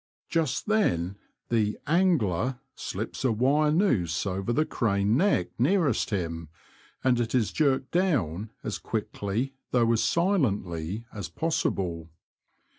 Just 0.29 0.65
then 0.65 1.17
the 1.49 1.77
*' 1.81 1.85
angler" 2.01 2.57
slips 2.73 3.23
a 3.23 3.31
wire 3.31 3.69
nooze 3.71 4.25
over 4.25 4.51
the 4.51 4.65
craned 4.65 5.15
neck 5.15 5.49
nearest 5.59 6.09
him, 6.09 6.49
and 7.03 7.19
it 7.19 7.35
is 7.35 7.51
jerked 7.51 7.91
down 7.91 8.49
as 8.63 8.79
quickly, 8.79 9.53
though 9.69 9.93
as 9.93 10.03
silently 10.03 11.05
as 11.13 11.29
possible. 11.29 12.09